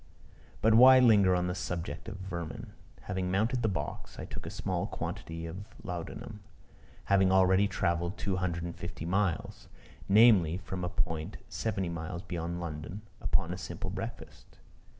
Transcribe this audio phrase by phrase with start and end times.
[0.63, 2.73] But why linger on the subject of vermin?
[3.01, 6.39] Having mounted the box, I took a small quantity of laudanum,
[7.03, 9.67] having already travelled two hundred and fifty miles
[10.09, 14.57] viz., from a point seventy miles beyond London, upon a simple breakfast.